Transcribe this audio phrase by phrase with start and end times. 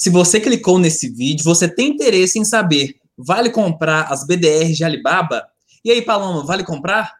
[0.00, 4.84] Se você clicou nesse vídeo, você tem interesse em saber, vale comprar as BDRs de
[4.84, 5.44] Alibaba?
[5.84, 7.18] E aí, Paloma, vale comprar?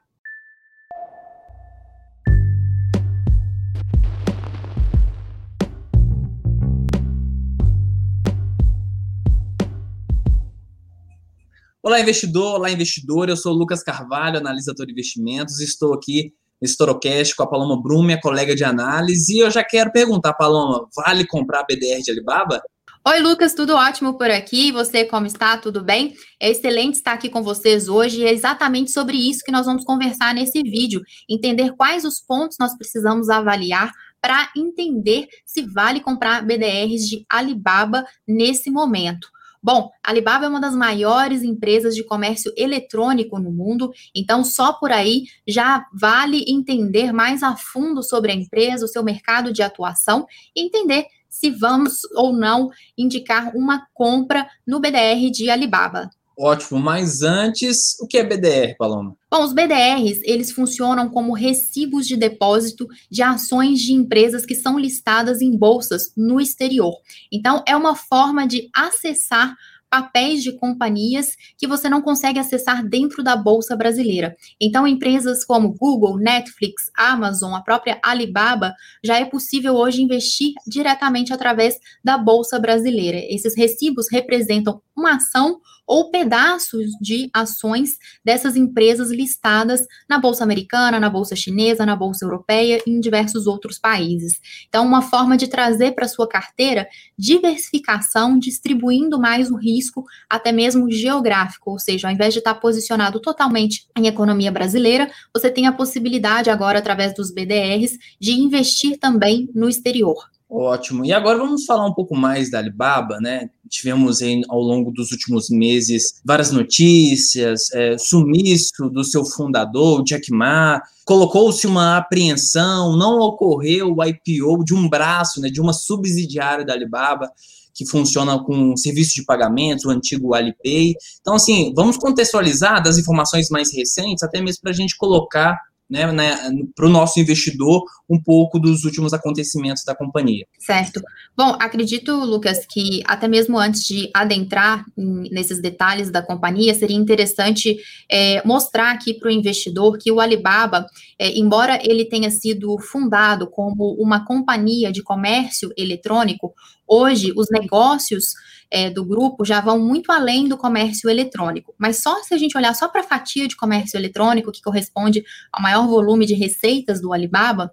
[11.83, 13.29] Olá, investidor, olá, investidor.
[13.29, 15.59] Eu sou Lucas Carvalho, analisador de investimentos.
[15.59, 19.37] Estou aqui no Storocast com a Paloma Brum, minha colega de análise.
[19.37, 22.63] E eu já quero perguntar, Paloma, vale comprar BDR de Alibaba?
[23.07, 24.71] Oi, Lucas, tudo ótimo por aqui?
[24.73, 25.57] Você, como está?
[25.57, 26.15] Tudo bem?
[26.39, 29.85] É excelente estar aqui com vocês hoje e é exatamente sobre isso que nós vamos
[29.85, 31.01] conversar nesse vídeo.
[31.29, 38.05] Entender quais os pontos nós precisamos avaliar para entender se vale comprar BDRs de Alibaba
[38.27, 39.29] nesse momento.
[39.63, 44.73] Bom, a Alibaba é uma das maiores empresas de comércio eletrônico no mundo, então só
[44.73, 49.63] por aí já vale entender mais a fundo sobre a empresa, o seu mercado de
[49.63, 56.11] atuação e entender se vamos ou não indicar uma compra no BDR de Alibaba.
[56.41, 59.17] Ótimo, mas antes, o que é BDR, Paloma?
[59.29, 64.79] Bom, os BDRs, eles funcionam como recibos de depósito de ações de empresas que são
[64.79, 66.95] listadas em bolsas no exterior.
[67.33, 69.57] Então, é uma forma de acessar
[69.91, 74.37] papéis de companhias que você não consegue acessar dentro da bolsa brasileira.
[74.61, 81.33] Então, empresas como Google, Netflix, Amazon, a própria Alibaba, já é possível hoje investir diretamente
[81.33, 83.19] através da bolsa brasileira.
[83.29, 91.01] Esses recibos representam uma ação ou pedaços de ações dessas empresas listadas na bolsa americana,
[91.01, 94.39] na bolsa chinesa, na bolsa europeia e em diversos outros países.
[94.69, 100.91] Então, uma forma de trazer para sua carteira diversificação, distribuindo mais o risco, até mesmo
[100.91, 105.73] geográfico, ou seja, ao invés de estar posicionado totalmente em economia brasileira, você tem a
[105.73, 110.29] possibilidade agora através dos BDRs de investir também no exterior.
[110.51, 111.05] Ótimo.
[111.05, 113.51] E agora vamos falar um pouco mais da Alibaba, né?
[113.69, 120.33] Tivemos aí, ao longo dos últimos meses várias notícias, é, sumiço do seu fundador, Jack
[120.33, 126.65] Ma, colocou-se uma apreensão, não ocorreu o IPO de um braço, né, de uma subsidiária
[126.65, 127.31] da Alibaba,
[127.75, 130.95] que funciona com serviço de pagamentos, o antigo Alipay.
[131.21, 135.57] Então, assim, vamos contextualizar das informações mais recentes, até mesmo para a gente colocar
[135.89, 136.37] né, né,
[136.75, 140.47] para o nosso investidor um pouco dos últimos acontecimentos da companhia.
[140.59, 141.01] Certo.
[141.37, 146.97] Bom, acredito, Lucas, que até mesmo antes de adentrar em, nesses detalhes da companhia, seria
[146.97, 147.79] interessante
[148.11, 150.87] é, mostrar aqui para o investidor que o Alibaba,
[151.19, 156.53] é, embora ele tenha sido fundado como uma companhia de comércio eletrônico,
[156.87, 158.35] hoje os negócios
[158.71, 161.75] é, do grupo já vão muito além do comércio eletrônico.
[161.79, 165.25] Mas só se a gente olhar só para a fatia de comércio eletrônico, que corresponde
[165.53, 167.73] ao maior volume de receitas do Alibaba,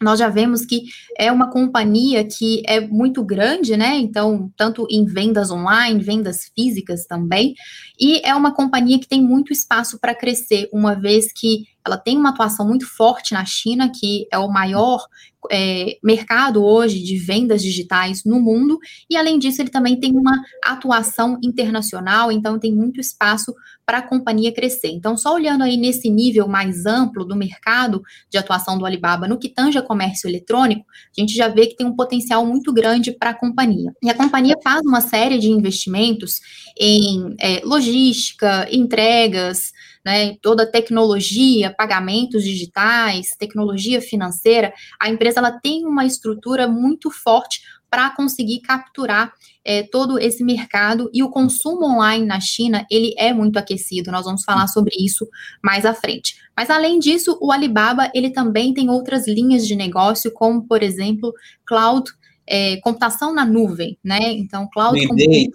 [0.00, 0.84] nós já vemos que
[1.18, 3.96] é uma companhia que é muito grande, né?
[3.96, 7.54] Então, tanto em vendas online, vendas físicas também,
[7.98, 12.18] e é uma companhia que tem muito espaço para crescer, uma vez que ela tem
[12.18, 15.06] uma atuação muito forte na China, que é o maior
[15.50, 20.42] é, mercado hoje de vendas digitais no mundo, e além disso, ele também tem uma
[20.64, 23.54] atuação internacional, então tem muito espaço
[23.84, 24.88] para a companhia crescer.
[24.88, 29.38] Então, só olhando aí nesse nível mais amplo do mercado de atuação do Alibaba no
[29.38, 30.84] que tange a comércio eletrônico,
[31.16, 33.92] a gente já vê que tem um potencial muito grande para a companhia.
[34.02, 36.40] E a companhia faz uma série de investimentos
[36.76, 39.70] em é, logística, entregas,
[40.06, 47.60] né, toda tecnologia, pagamentos digitais, tecnologia financeira, a empresa ela tem uma estrutura muito forte
[47.90, 49.32] para conseguir capturar
[49.64, 54.12] é, todo esse mercado e o consumo online na China ele é muito aquecido.
[54.12, 55.26] Nós vamos falar sobre isso
[55.60, 56.36] mais à frente.
[56.56, 61.32] Mas além disso, o Alibaba ele também tem outras linhas de negócio, como por exemplo
[61.66, 62.08] cloud,
[62.46, 64.20] é, computação na nuvem, né?
[64.34, 65.00] Então cloud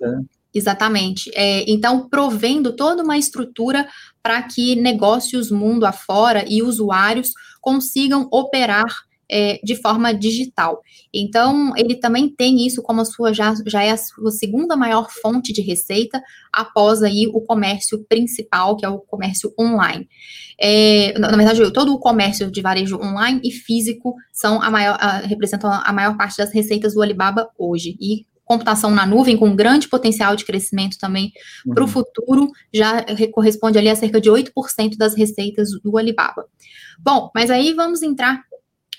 [0.01, 0.25] né?
[0.53, 1.31] Exatamente.
[1.33, 3.87] É, então, provendo toda uma estrutura
[4.21, 7.31] para que negócios mundo afora e usuários
[7.61, 8.85] consigam operar
[9.31, 10.81] é, de forma digital.
[11.13, 15.09] Então, ele também tem isso como a sua já, já é a sua segunda maior
[15.09, 16.21] fonte de receita
[16.51, 20.09] após aí o comércio principal, que é o comércio online.
[20.59, 25.19] É, na, verdade, todo o comércio de varejo online e físico são a maior, a,
[25.19, 27.95] representam a maior parte das receitas do Alibaba hoje.
[28.01, 31.31] E computação na nuvem, com grande potencial de crescimento também
[31.65, 31.73] uhum.
[31.73, 36.45] para o futuro, já corresponde ali a cerca de 8% das receitas do Alibaba.
[36.99, 38.43] Bom, mas aí vamos entrar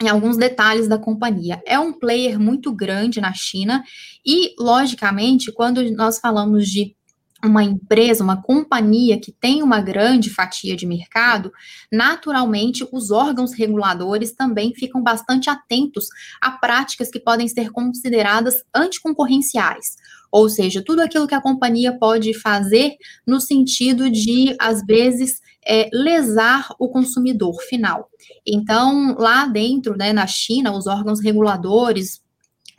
[0.00, 1.62] em alguns detalhes da companhia.
[1.66, 3.84] É um player muito grande na China
[4.24, 6.96] e, logicamente, quando nós falamos de
[7.44, 11.52] uma empresa, uma companhia que tem uma grande fatia de mercado,
[11.90, 16.06] naturalmente os órgãos reguladores também ficam bastante atentos
[16.40, 19.96] a práticas que podem ser consideradas anticoncorrenciais.
[20.30, 22.94] Ou seja, tudo aquilo que a companhia pode fazer
[23.26, 28.08] no sentido de, às vezes, é, lesar o consumidor final.
[28.46, 32.22] Então, lá dentro, né, na China, os órgãos reguladores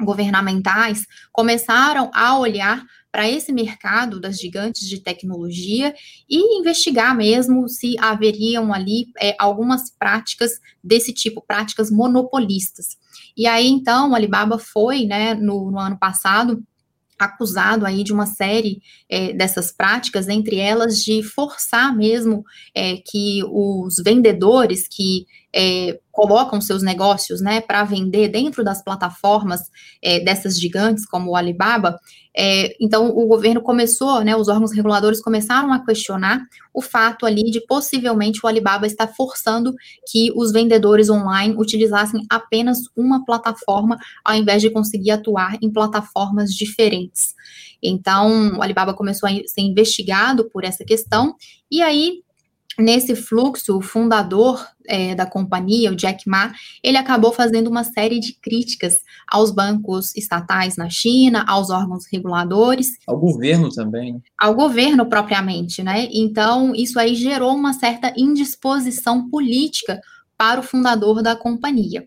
[0.01, 2.83] governamentais começaram a olhar
[3.13, 5.93] para esse mercado das gigantes de tecnologia
[6.27, 12.97] e investigar mesmo se haveriam ali é, algumas práticas desse tipo, práticas monopolistas.
[13.37, 16.63] E aí, então, o Alibaba foi, né, no, no ano passado,
[17.19, 22.43] acusado aí de uma série é, dessas práticas, entre elas de forçar mesmo
[22.73, 29.61] é, que os vendedores que é, colocam seus negócios né, para vender dentro das plataformas
[30.01, 31.99] é, dessas gigantes, como o Alibaba,
[32.35, 36.41] é, então o governo começou, né, os órgãos reguladores começaram a questionar
[36.73, 39.73] o fato ali de possivelmente o Alibaba estar forçando
[40.09, 46.51] que os vendedores online utilizassem apenas uma plataforma, ao invés de conseguir atuar em plataformas
[46.51, 47.35] diferentes.
[47.83, 51.35] Então, o Alibaba começou a ser investigado por essa questão,
[51.69, 52.22] e aí
[52.77, 56.53] nesse fluxo, o fundador é, da companhia, o Jack Ma,
[56.83, 62.97] ele acabou fazendo uma série de críticas aos bancos estatais na China, aos órgãos reguladores.
[63.07, 64.21] Ao governo também.
[64.37, 66.07] Ao governo propriamente, né?
[66.11, 69.99] Então, isso aí gerou uma certa indisposição política
[70.37, 72.05] para o fundador da companhia.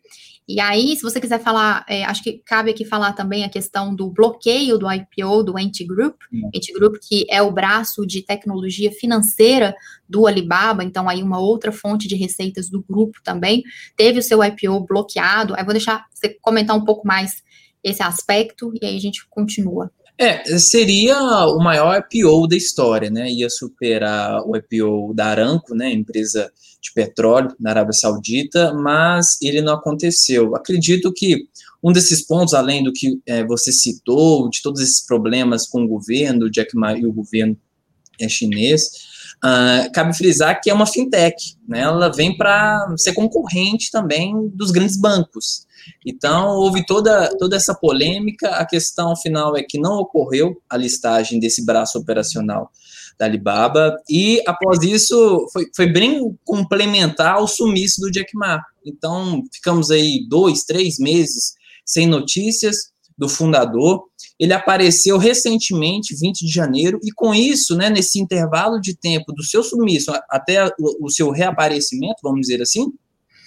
[0.49, 3.93] E aí, se você quiser falar, é, acho que cabe aqui falar também a questão
[3.93, 6.51] do bloqueio do IPO do Antigroup, uhum.
[6.55, 9.75] Antigroup que é o braço de tecnologia financeira
[10.09, 13.65] do Alibaba, então aí uma outra fonte de receitas do grupo também,
[13.97, 15.55] teve o seu IPO bloqueado.
[15.57, 17.43] Aí vou deixar você comentar um pouco mais
[17.83, 19.91] esse aspecto e aí a gente continua.
[20.19, 23.31] É, seria o maior IPO da história, né?
[23.31, 25.93] Ia superar o IPO da Aramco, né?
[25.93, 26.51] Empresa
[26.83, 30.55] de petróleo na Arábia Saudita, mas ele não aconteceu.
[30.55, 31.49] Acredito que
[31.83, 35.89] um desses pontos, além do que é, você citou, de todos esses problemas com o
[35.89, 37.57] governo, Jack Ma e o governo
[38.21, 38.91] é, chinês,
[39.45, 41.81] uh, cabe frisar que é uma fintech, né?
[41.81, 45.67] Ela vem para ser concorrente também dos grandes bancos.
[46.05, 48.49] Então, houve toda, toda essa polêmica.
[48.51, 52.71] A questão final é que não ocorreu a listagem desse braço operacional
[53.19, 58.61] da Alibaba, e após isso foi, foi bem complementar ao sumiço do Jack Ma.
[58.85, 61.55] Então, ficamos aí dois, três meses
[61.85, 64.05] sem notícias do fundador.
[64.39, 69.43] Ele apareceu recentemente, 20 de janeiro, e com isso, né, nesse intervalo de tempo do
[69.43, 72.93] seu sumiço até o, o seu reaparecimento, vamos dizer assim,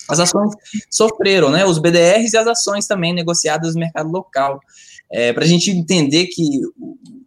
[0.09, 0.51] as ações
[0.89, 1.63] sofreram, né?
[1.65, 4.59] Os BDRs e as ações também negociadas no mercado local.
[5.12, 6.44] É, Para a gente entender que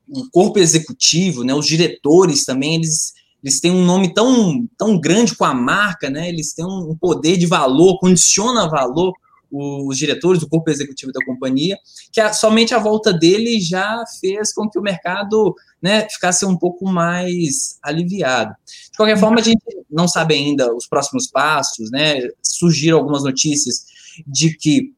[0.09, 3.13] o corpo executivo, né, os diretores também, eles,
[3.43, 6.29] eles têm um nome tão, tão grande com a marca, né?
[6.29, 9.13] Eles têm um poder de valor, condiciona valor
[9.53, 11.79] os diretores, o corpo executivo da companhia,
[12.11, 16.57] que a, somente a volta dele já fez com que o mercado né, ficasse um
[16.57, 18.55] pouco mais aliviado.
[18.91, 22.29] De qualquer forma, a gente não sabe ainda os próximos passos, né?
[22.43, 23.85] Surgiram algumas notícias
[24.27, 24.95] de que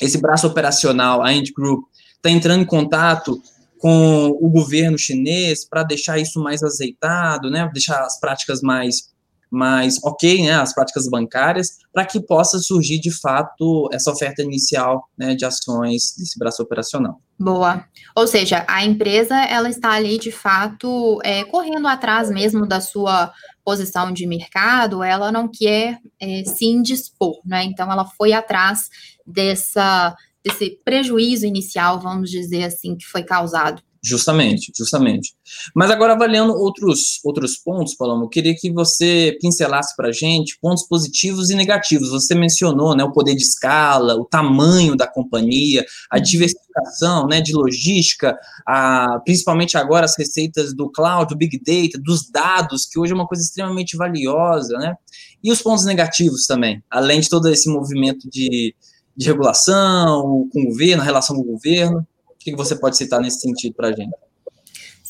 [0.00, 1.84] esse braço operacional, a Ant Group,
[2.16, 3.42] está entrando em contato
[3.78, 7.68] com o governo chinês para deixar isso mais azeitado, né?
[7.72, 9.10] Deixar as práticas mais
[9.50, 15.08] mais ok, né, as práticas bancárias, para que possa surgir de fato essa oferta inicial
[15.16, 17.20] né, de ações desse braço operacional.
[17.38, 17.84] Boa.
[18.16, 23.32] Ou seja, a empresa ela está ali de fato é, correndo atrás mesmo da sua
[23.64, 27.62] posição de mercado, ela não quer é, se indispor, né?
[27.64, 28.90] Então ela foi atrás
[29.26, 35.34] dessa desse prejuízo inicial, vamos dizer assim, que foi causado Justamente, justamente.
[35.74, 40.56] Mas agora avaliando outros, outros pontos, Paloma, eu queria que você pincelasse para a gente
[40.60, 42.10] pontos positivos e negativos.
[42.10, 46.22] Você mencionou né, o poder de escala, o tamanho da companhia, a uhum.
[46.22, 52.30] diversificação né, de logística, a, principalmente agora as receitas do cloud, do big data, dos
[52.30, 54.94] dados, que hoje é uma coisa extremamente valiosa, né?
[55.42, 58.74] E os pontos negativos também, além de todo esse movimento de,
[59.16, 62.06] de regulação com o governo, a relação com o governo
[62.50, 64.14] que você pode citar nesse sentido para a gente?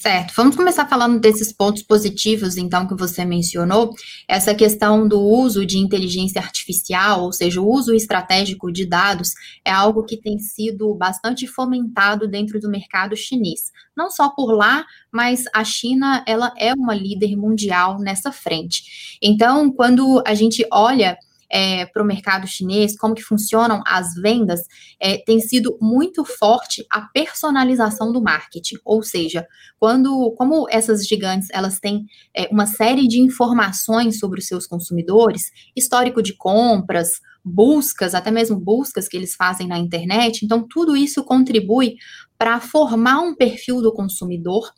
[0.00, 3.92] Certo, vamos começar falando desses pontos positivos, então, que você mencionou.
[4.28, 9.30] Essa questão do uso de inteligência artificial, ou seja, o uso estratégico de dados,
[9.64, 13.72] é algo que tem sido bastante fomentado dentro do mercado chinês.
[13.96, 19.18] Não só por lá, mas a China, ela é uma líder mundial nessa frente.
[19.20, 21.18] Então, quando a gente olha
[21.50, 24.60] é, para o mercado chinês, como que funcionam as vendas,
[25.00, 28.76] é, tem sido muito forte a personalização do marketing.
[28.84, 29.46] Ou seja,
[29.78, 35.50] quando, como essas gigantes elas têm é, uma série de informações sobre os seus consumidores,
[35.74, 40.44] histórico de compras, buscas, até mesmo buscas que eles fazem na internet.
[40.44, 41.96] Então, tudo isso contribui
[42.36, 44.72] para formar um perfil do consumidor.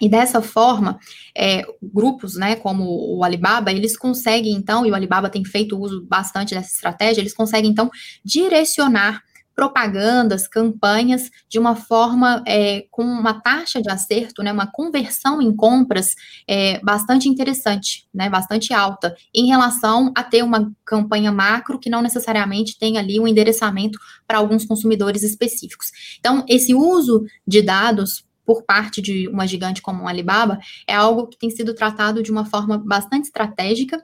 [0.00, 0.98] E dessa forma,
[1.36, 2.84] é, grupos, né, como
[3.16, 7.34] o Alibaba, eles conseguem, então, e o Alibaba tem feito uso bastante dessa estratégia, eles
[7.34, 7.90] conseguem, então,
[8.24, 9.22] direcionar
[9.54, 15.54] propagandas, campanhas de uma forma é, com uma taxa de acerto, né, uma conversão em
[15.54, 16.14] compras
[16.48, 22.02] é, bastante interessante, né, bastante alta, em relação a ter uma campanha macro que não
[22.02, 25.90] necessariamente tem ali um endereçamento para alguns consumidores específicos.
[26.18, 31.26] Então, esse uso de dados por parte de uma gigante como a Alibaba é algo
[31.26, 34.02] que tem sido tratado de uma forma bastante estratégica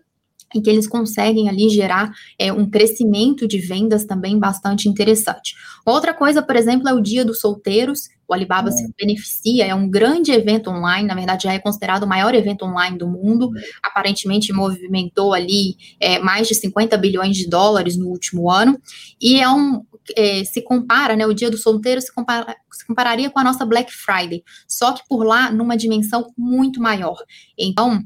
[0.54, 5.54] em que eles conseguem ali gerar é, um crescimento de vendas também bastante interessante.
[5.84, 8.08] Outra coisa, por exemplo, é o Dia dos Solteiros.
[8.26, 12.06] O Alibaba se beneficia, é um grande evento online, na verdade já é considerado o
[12.06, 13.50] maior evento online do mundo.
[13.82, 18.78] Aparentemente movimentou ali é, mais de 50 bilhões de dólares no último ano.
[19.20, 19.82] E é um,
[20.16, 23.64] é, se compara, né, o Dia do Solteiro se, compara, se compararia com a nossa
[23.64, 27.16] Black Friday, só que por lá numa dimensão muito maior.
[27.58, 28.02] Então,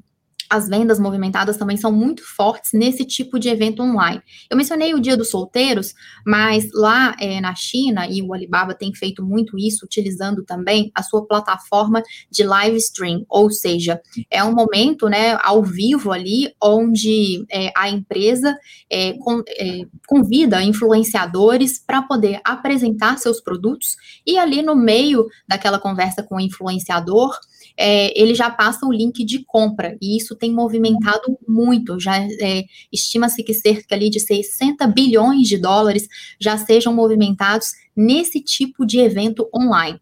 [0.52, 4.20] as vendas movimentadas também são muito fortes nesse tipo de evento online.
[4.50, 5.94] Eu mencionei o Dia dos Solteiros,
[6.26, 11.02] mas lá é, na China, e o Alibaba tem feito muito isso, utilizando também a
[11.02, 13.98] sua plataforma de live stream, ou seja,
[14.30, 18.54] é um momento né, ao vivo ali, onde é, a empresa
[18.90, 25.78] é, com, é, convida influenciadores para poder apresentar seus produtos, e ali no meio daquela
[25.78, 27.34] conversa com o influenciador,
[27.76, 32.64] é, ele já passa o link de compra, e isso tem movimentado muito, já é,
[32.92, 36.06] estima-se que cerca ali de 60 bilhões de dólares
[36.40, 40.00] já sejam movimentados nesse tipo de evento online.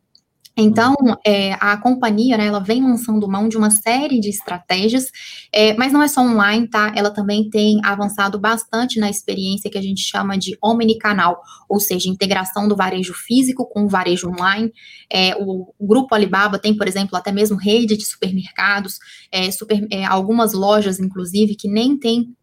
[0.60, 5.10] Então, é, a companhia, né, ela vem lançando mão de uma série de estratégias,
[5.52, 6.92] é, mas não é só online, tá?
[6.94, 12.08] Ela também tem avançado bastante na experiência que a gente chama de omnicanal, ou seja,
[12.08, 14.72] integração do varejo físico com o varejo online.
[15.10, 18.98] É, o, o, grupo Alibaba tem, por exemplo, até mesmo rede de supermercados,
[19.32, 22.34] é, super, é, algumas lojas, inclusive, que nem tem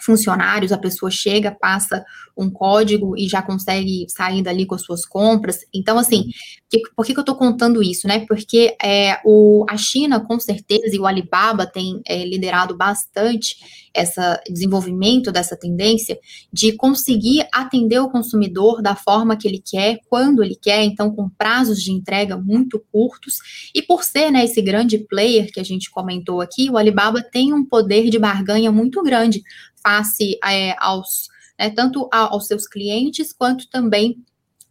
[0.00, 2.04] funcionários, a pessoa chega, passa
[2.36, 5.60] um código e já consegue sair dali com as suas compras.
[5.72, 6.24] Então, assim,
[6.72, 8.24] que, por que, que eu estou contando isso, né?
[8.26, 13.56] Porque é, o, a China, com certeza, e o Alibaba tem é, liderado bastante
[13.94, 16.18] esse desenvolvimento dessa tendência
[16.50, 21.28] de conseguir atender o consumidor da forma que ele quer, quando ele quer, então com
[21.28, 23.36] prazos de entrega muito curtos.
[23.74, 27.52] E por ser né, esse grande player que a gente comentou aqui, o Alibaba tem
[27.52, 29.42] um poder de barganha muito grande
[29.82, 34.16] face é, aos né, tanto aos seus clientes quanto também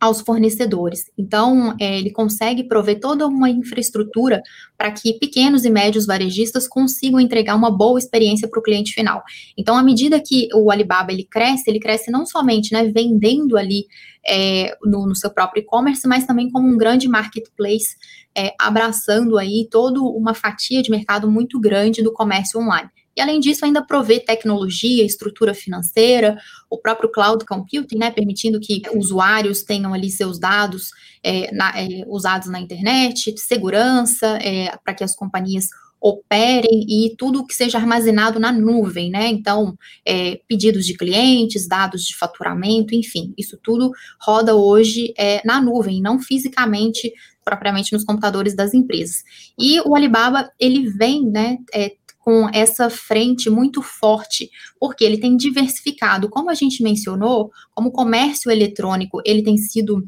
[0.01, 1.11] aos fornecedores.
[1.15, 4.41] Então, é, ele consegue prover toda uma infraestrutura
[4.75, 9.21] para que pequenos e médios varejistas consigam entregar uma boa experiência para o cliente final.
[9.55, 13.85] Então, à medida que o Alibaba ele cresce, ele cresce não somente né, vendendo ali
[14.27, 17.95] é, no, no, seu próprio e-commerce, mas também como um grande marketplace,
[18.35, 22.89] é, abraçando aí toda uma fatia de mercado muito grande do comércio online.
[23.15, 26.37] E além disso, ainda provê tecnologia, estrutura financeira,
[26.69, 30.91] o próprio cloud computing, né, permitindo que usuários tenham ali seus dados
[31.23, 35.67] é, na, é, usados na internet, segurança, é, para que as companhias
[36.01, 39.27] operem e tudo que seja armazenado na nuvem, né?
[39.27, 45.61] Então, é, pedidos de clientes, dados de faturamento, enfim, isso tudo roda hoje é, na
[45.61, 47.13] nuvem, não fisicamente
[47.45, 49.23] propriamente nos computadores das empresas.
[49.59, 51.91] E o Alibaba, ele vem, né, é,
[52.21, 54.49] com essa frente muito forte,
[54.79, 60.07] porque ele tem diversificado, como a gente mencionou, como o comércio eletrônico, ele tem sido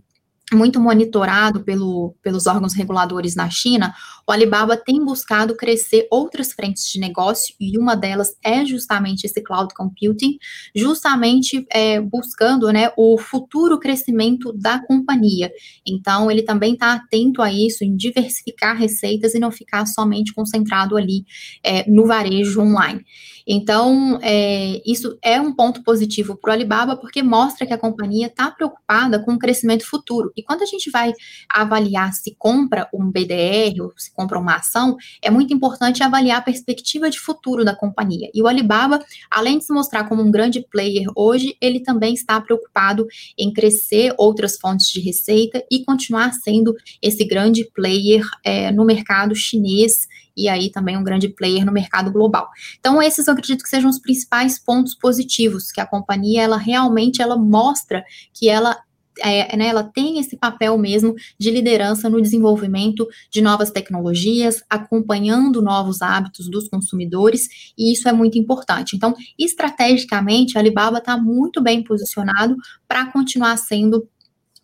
[0.56, 3.94] muito monitorado pelo, pelos órgãos reguladores na China,
[4.28, 9.42] o Alibaba tem buscado crescer outras frentes de negócio e uma delas é justamente esse
[9.42, 10.38] cloud computing,
[10.76, 15.52] justamente é, buscando né, o futuro crescimento da companhia.
[15.86, 20.96] Então, ele também está atento a isso, em diversificar receitas e não ficar somente concentrado
[20.96, 21.26] ali
[21.64, 23.04] é, no varejo online.
[23.48, 28.28] Então, é, isso é um ponto positivo para o Alibaba, porque mostra que a companhia
[28.28, 30.32] está preocupada com o crescimento futuro.
[30.36, 31.14] E quando a gente vai
[31.50, 36.42] avaliar se compra um BDR ou se compra uma ação, é muito importante avaliar a
[36.42, 38.30] perspectiva de futuro da companhia.
[38.34, 42.40] E o Alibaba, além de se mostrar como um grande player hoje, ele também está
[42.40, 43.08] preocupado
[43.38, 49.36] em crescer outras fontes de receita e continuar sendo esse grande player é, no mercado
[49.36, 52.50] chinês e aí também um grande player no mercado global.
[52.80, 57.22] Então, esses eu acredito que sejam os principais pontos positivos que a companhia ela realmente
[57.22, 58.78] ela mostra que ela
[59.20, 65.62] é, né, ela tem esse papel mesmo de liderança no desenvolvimento de novas tecnologias, acompanhando
[65.62, 68.96] novos hábitos dos consumidores, e isso é muito importante.
[68.96, 72.56] Então, estrategicamente, a Alibaba está muito bem posicionado
[72.88, 74.08] para continuar sendo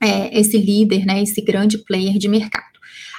[0.01, 2.68] é, esse líder, né, esse grande player de mercado.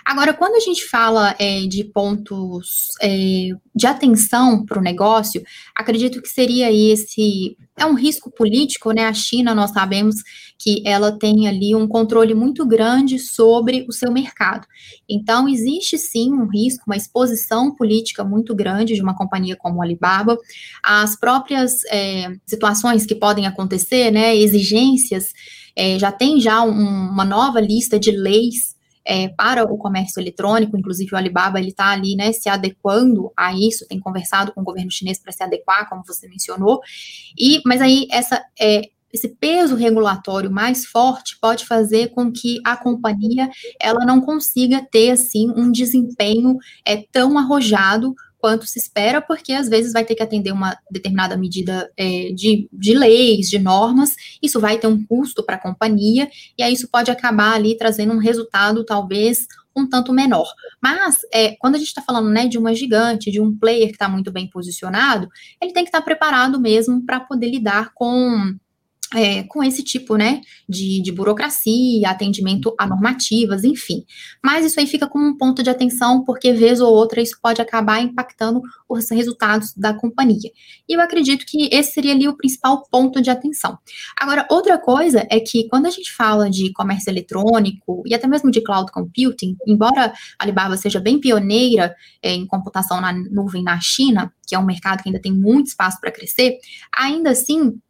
[0.05, 5.43] Agora, quando a gente fala é, de pontos é, de atenção para o negócio,
[5.75, 7.57] acredito que seria esse.
[7.77, 9.07] É um risco político, né?
[9.07, 10.17] A China, nós sabemos
[10.59, 14.67] que ela tem ali um controle muito grande sobre o seu mercado.
[15.09, 19.85] Então, existe sim um risco, uma exposição política muito grande de uma companhia como a
[19.85, 20.37] Alibaba.
[20.83, 24.37] As próprias é, situações que podem acontecer, né?
[24.37, 25.33] Exigências.
[25.77, 28.80] É, já tem já um, uma nova lista de leis
[29.11, 33.53] é, para o comércio eletrônico, inclusive o Alibaba ele está ali, né, se adequando a
[33.53, 36.81] isso, tem conversado com o governo chinês para se adequar, como você mencionou,
[37.37, 42.77] e mas aí essa é, esse peso regulatório mais forte pode fazer com que a
[42.77, 43.51] companhia
[43.81, 49.69] ela não consiga ter assim um desempenho é, tão arrojado quanto se espera, porque às
[49.69, 54.59] vezes vai ter que atender uma determinada medida é, de, de leis, de normas, isso
[54.59, 58.19] vai ter um custo para a companhia, e aí isso pode acabar ali trazendo um
[58.19, 60.53] resultado talvez um tanto menor.
[60.83, 63.95] Mas, é, quando a gente está falando né, de uma gigante, de um player que
[63.95, 65.29] está muito bem posicionado,
[65.61, 68.55] ele tem que estar tá preparado mesmo para poder lidar com
[69.15, 74.05] é, com esse tipo, né, de, de, burocracia, atendimento a normativas, enfim.
[74.43, 77.61] Mas isso aí fica como um ponto de atenção, porque vez ou outra isso pode
[77.61, 80.51] acabar impactando os resultados da companhia.
[80.89, 83.79] E eu acredito que esse seria ali o principal ponto de atenção.
[84.17, 88.51] Agora, outra coisa é que quando a gente fala de comércio eletrônico e até mesmo
[88.51, 90.07] de cloud computing, embora
[90.39, 94.65] a Alibaba seja bem pioneira é, em computação na nuvem na China, que é um
[94.65, 96.59] mercado que ainda tem muito espaço para crescer,
[96.93, 97.81] ainda assim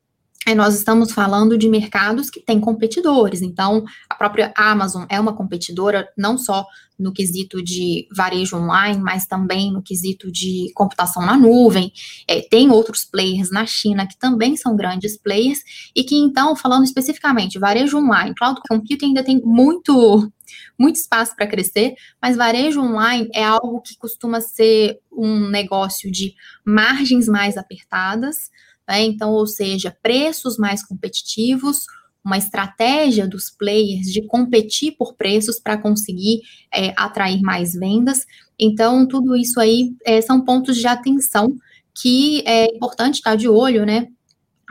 [0.46, 3.42] é, nós estamos falando de mercados que têm competidores.
[3.42, 6.66] Então, a própria Amazon é uma competidora, não só
[6.98, 11.92] no quesito de varejo online, mas também no quesito de computação na nuvem.
[12.26, 15.60] É, tem outros players na China que também são grandes players
[15.94, 20.30] e que, então, falando especificamente varejo online, cloud computing ainda tem muito
[20.76, 26.34] muito espaço para crescer, mas varejo online é algo que costuma ser um negócio de
[26.64, 28.50] margens mais apertadas,
[28.88, 29.02] né?
[29.02, 31.84] Então, ou seja, preços mais competitivos,
[32.24, 36.40] uma estratégia dos players de competir por preços para conseguir
[36.72, 38.26] é, atrair mais vendas.
[38.58, 41.56] Então, tudo isso aí é, são pontos de atenção
[41.94, 44.08] que é importante estar de olho, né?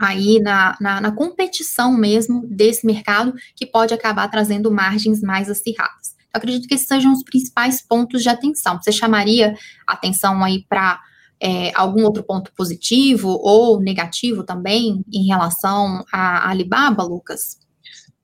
[0.00, 6.16] Aí na, na, na competição mesmo desse mercado, que pode acabar trazendo margens mais acirradas.
[6.32, 8.80] Eu acredito que esses sejam os principais pontos de atenção.
[8.80, 9.54] Você chamaria
[9.86, 11.00] atenção aí para
[11.40, 17.58] é, algum outro ponto positivo ou negativo também em relação à Alibaba, Lucas?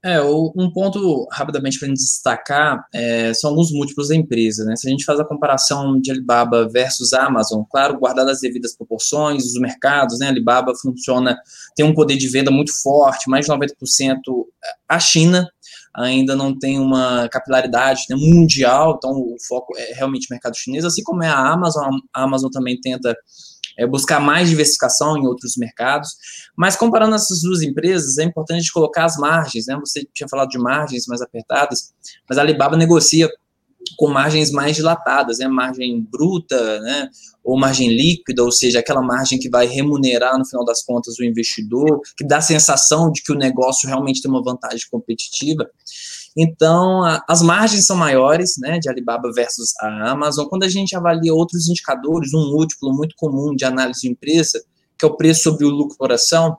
[0.06, 4.64] É, um ponto rapidamente para destacar é, são alguns múltiplos da empresa.
[4.64, 4.76] Né?
[4.76, 9.44] Se a gente faz a comparação de Alibaba versus Amazon, claro, guardar as devidas proporções,
[9.44, 10.28] os mercados, né?
[10.28, 11.36] Alibaba funciona,
[11.74, 13.66] tem um poder de venda muito forte, mais de 90%
[14.88, 15.48] a China,
[15.96, 21.02] ainda não tem uma capilaridade né, mundial, então o foco é realmente mercado chinês, assim
[21.02, 23.16] como é a Amazon, a Amazon também tenta
[23.78, 26.10] é, buscar mais diversificação em outros mercados,
[26.56, 30.58] mas comparando essas duas empresas, é importante colocar as margens, né, você tinha falado de
[30.58, 31.94] margens mais apertadas,
[32.28, 33.30] mas a Alibaba negocia
[33.96, 37.08] com margens mais dilatadas, né, margem bruta, né,
[37.44, 41.24] ou margem líquida, ou seja, aquela margem que vai remunerar no final das contas o
[41.24, 45.68] investidor, que dá a sensação de que o negócio realmente tem uma vantagem competitiva.
[46.36, 50.46] Então, a, as margens são maiores, né, de Alibaba versus a Amazon.
[50.46, 54.62] Quando a gente avalia outros indicadores, um múltiplo muito comum de análise de empresa,
[54.98, 56.56] que é o preço sobre o lucro por ação,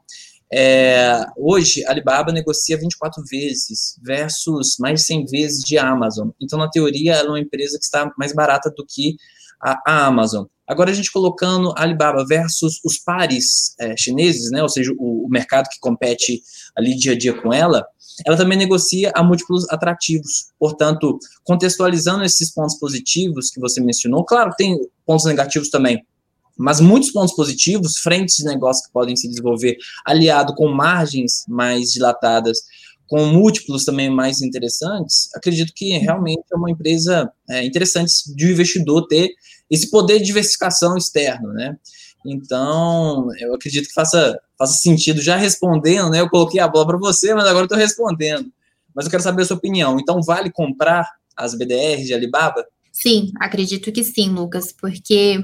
[0.52, 6.30] é, hoje, Alibaba negocia 24 vezes versus mais de 100 vezes de Amazon.
[6.42, 9.18] Então, na teoria, ela é uma empresa que está mais barata do que
[9.62, 10.46] a, a Amazon.
[10.68, 15.30] Agora, a gente colocando Alibaba versus os pares é, chineses, né, ou seja, o, o,
[15.30, 16.42] mercado que compete
[16.76, 17.86] ali dia a dia com ela,
[18.26, 20.48] ela também negocia a múltiplos atrativos.
[20.60, 26.06] Portanto, contextualizando esses pontos positivos que você mencionou, claro, tem pontos negativos também,
[26.58, 31.92] mas muitos pontos positivos, frentes de negócio que podem se desenvolver, aliado com margens mais
[31.92, 32.60] dilatadas,
[33.08, 39.08] com múltiplos também mais interessantes, acredito que realmente é uma empresa é, interessante de investidor
[39.08, 39.30] ter
[39.70, 41.78] esse poder de diversificação externo, né?
[42.26, 45.22] Então, eu acredito que faça, faça sentido.
[45.22, 46.20] Já respondendo, né?
[46.20, 48.52] Eu coloquei a bola para você, mas agora estou respondendo.
[48.94, 49.98] Mas eu quero saber a sua opinião.
[50.00, 52.66] Então, vale comprar as BDRs de Alibaba?
[52.92, 55.40] Sim, acredito que sim, Lucas, porque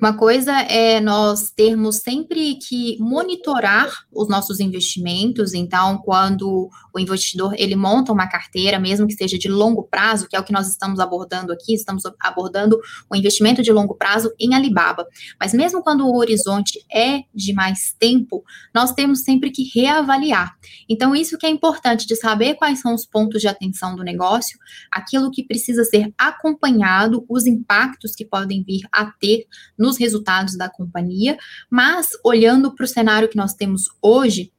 [0.00, 5.54] Uma coisa é nós termos sempre que monitorar os nossos investimentos.
[5.54, 10.36] Então, quando o investidor ele monta uma carteira, mesmo que seja de longo prazo, que
[10.36, 12.78] é o que nós estamos abordando aqui, estamos abordando
[13.10, 15.04] o investimento de longo prazo em Alibaba.
[15.40, 20.54] Mas mesmo quando o horizonte é de mais tempo, nós temos sempre que reavaliar.
[20.88, 24.56] Então, isso que é importante de saber quais são os pontos de atenção do negócio,
[24.92, 30.56] aquilo que precisa ser acompanhado, os impactos que podem vir a ter no nos resultados
[30.56, 31.36] da companhia,
[31.70, 34.52] mas olhando para o cenário que nós temos hoje,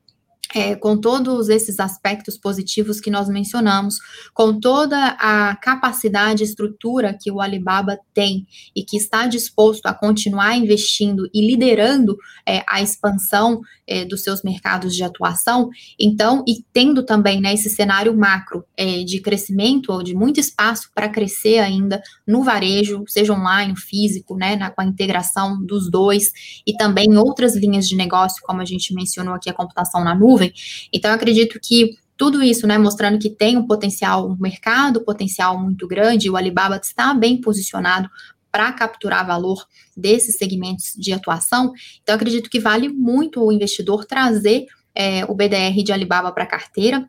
[0.53, 3.97] é, com todos esses aspectos positivos que nós mencionamos,
[4.33, 9.93] com toda a capacidade e estrutura que o Alibaba tem e que está disposto a
[9.93, 16.63] continuar investindo e liderando é, a expansão é, dos seus mercados de atuação, então, e
[16.73, 21.59] tendo também né, esse cenário macro é, de crescimento ou de muito espaço para crescer
[21.59, 26.31] ainda no varejo, seja online, físico, né, na, com a integração dos dois,
[26.65, 30.38] e também outras linhas de negócio, como a gente mencionou aqui, a computação na nuvem
[30.39, 30.53] nuvem.
[30.93, 35.87] Então, acredito que tudo isso, né, mostrando que tem um potencial, um mercado potencial muito
[35.87, 38.09] grande, o Alibaba está bem posicionado
[38.51, 41.71] para capturar valor desses segmentos de atuação.
[42.01, 46.47] Então, acredito que vale muito o investidor trazer é, o BDR de Alibaba para a
[46.47, 47.07] carteira.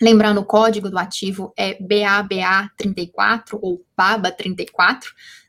[0.00, 5.00] Lembrando, o código do ativo é BABA34 ou BABA34.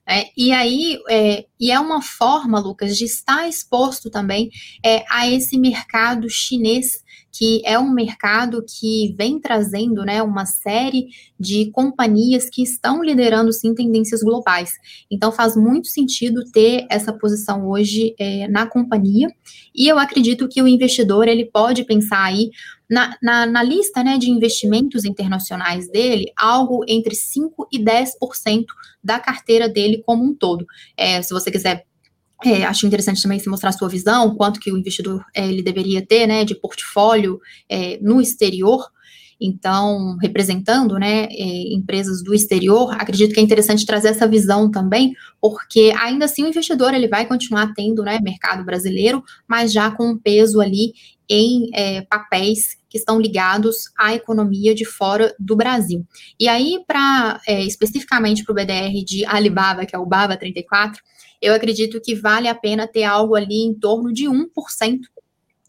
[0.08, 4.50] É, e aí, é, e é uma forma, Lucas, de estar exposto também
[4.84, 7.03] é, a esse mercado chinês
[7.34, 11.08] que é um mercado que vem trazendo né, uma série
[11.40, 14.72] de companhias que estão liderando sim tendências globais.
[15.10, 19.28] Então faz muito sentido ter essa posição hoje é, na companhia,
[19.74, 22.52] e eu acredito que o investidor ele pode pensar aí
[22.88, 28.66] na, na, na, lista né, de investimentos internacionais dele, algo entre 5% e 10%
[29.04, 30.66] da carteira dele como um todo.
[30.96, 31.86] É, se você quiser
[32.46, 35.62] é, acho interessante também se mostrar a sua visão, quanto que o investidor é, ele
[35.62, 38.86] deveria ter, né, de portfólio é, no exterior.
[39.42, 45.14] Então, representando, né, é, empresas do exterior, acredito que é interessante trazer essa visão também,
[45.42, 50.12] porque ainda assim o investidor ele vai continuar tendo, né, mercado brasileiro, mas já com
[50.12, 50.94] um peso ali
[51.30, 56.06] em é, papéis que estão ligados à economia de fora do Brasil.
[56.40, 61.02] E aí, para é, especificamente para o BDR de Alibaba, que é o Baba 34,
[61.44, 64.48] eu acredito que vale a pena ter algo ali em torno de 1%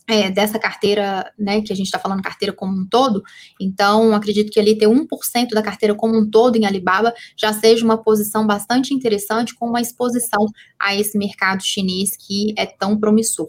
[0.07, 3.23] é, dessa carteira, né, que a gente está falando carteira como um todo,
[3.61, 7.85] então acredito que ali ter 1% da carteira como um todo em Alibaba já seja
[7.85, 10.47] uma posição bastante interessante com uma exposição
[10.79, 13.49] a esse mercado chinês que é tão promissor.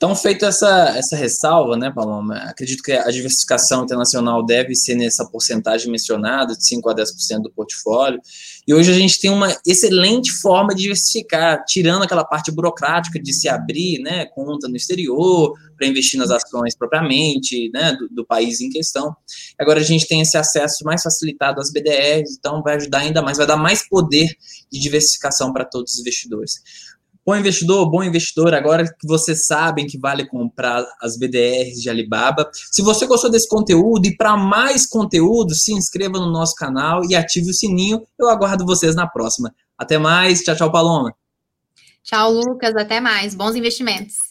[0.00, 5.26] Então, feito essa, essa ressalva, né, Paloma, acredito que a diversificação internacional deve ser nessa
[5.26, 8.18] porcentagem mencionada, de 5% a 10% do portfólio,
[8.66, 13.30] e hoje a gente tem uma excelente forma de diversificar, tirando aquela parte burocrática de
[13.30, 18.62] se abrir, né, conta no exterior, para investir nas ações propriamente, né, do, do, país
[18.62, 19.14] em questão.
[19.58, 23.36] Agora a gente tem esse acesso mais facilitado às BDRs, então vai ajudar ainda mais,
[23.36, 24.28] vai dar mais poder
[24.72, 26.54] de diversificação para todos os investidores.
[27.30, 32.50] Bom investidor, bom investidor, agora que vocês sabem que vale comprar as BDRs de Alibaba.
[32.52, 37.14] Se você gostou desse conteúdo e para mais conteúdo, se inscreva no nosso canal e
[37.14, 38.04] ative o sininho.
[38.18, 39.54] Eu aguardo vocês na próxima.
[39.78, 40.42] Até mais.
[40.42, 41.14] Tchau, tchau, Paloma.
[42.02, 42.74] Tchau, Lucas.
[42.74, 43.32] Até mais.
[43.32, 44.29] Bons investimentos.